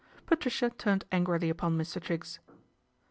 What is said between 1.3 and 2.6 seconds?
upon Mr. Triggs.